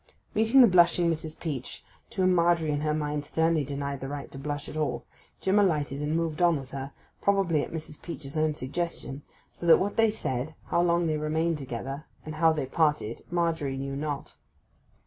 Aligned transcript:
Meeting 0.33 0.61
the 0.61 0.67
blushing 0.67 1.11
Mrs. 1.11 1.39
Peach 1.39 1.83
(to 2.09 2.21
whom 2.23 2.33
Margery 2.33 2.71
in 2.71 2.81
her 2.81 2.91
mind 2.91 3.23
sternly 3.23 3.63
denied 3.63 4.01
the 4.01 4.07
right 4.07 4.31
to 4.31 4.39
blush 4.39 4.67
at 4.67 4.75
all), 4.75 5.05
Jim 5.39 5.59
alighted 5.59 6.01
and 6.01 6.15
moved 6.17 6.41
on 6.41 6.59
with 6.59 6.71
her, 6.71 6.91
probably 7.21 7.61
at 7.63 7.71
Mrs. 7.71 8.01
Peach's 8.01 8.35
own 8.35 8.55
suggestion; 8.55 9.21
so 9.51 9.67
that 9.67 9.77
what 9.77 9.97
they 9.97 10.09
said, 10.09 10.55
how 10.69 10.81
long 10.81 11.05
they 11.05 11.17
remained 11.17 11.59
together, 11.59 12.07
and 12.25 12.33
how 12.33 12.51
they 12.51 12.65
parted, 12.65 13.21
Margery 13.29 13.77
knew 13.77 13.95
not. 13.95 14.33